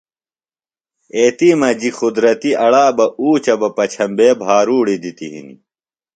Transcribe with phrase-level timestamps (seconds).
[1.15, 5.55] ایتی مجیۡ قدرتیۡ اڑا بہ اُوچہ بہ پچھمبے بھاروڑیۡ دِتیۡ ہنی